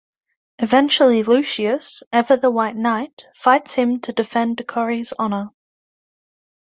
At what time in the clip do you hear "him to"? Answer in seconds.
3.75-4.11